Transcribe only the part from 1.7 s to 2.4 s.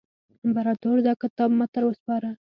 را وسپاره.